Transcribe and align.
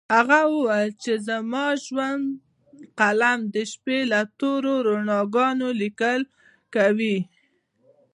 هغې 0.15 0.41
وويل 0.53 0.91
چې 1.03 1.13
زما 1.27 1.65
د 1.75 1.79
ژوند 1.85 2.25
قلم 2.99 3.39
د 3.53 3.55
شپو 3.71 3.97
له 4.11 4.21
تورو 4.39 4.73
رګونو 4.87 5.67
ليکل 5.81 6.21
کوي 6.75 7.17